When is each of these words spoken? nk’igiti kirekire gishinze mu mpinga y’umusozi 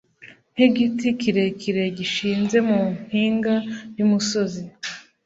nk’igiti 0.53 1.07
kirekire 1.19 1.83
gishinze 1.97 2.57
mu 2.69 2.79
mpinga 3.01 3.55
y’umusozi 3.97 4.63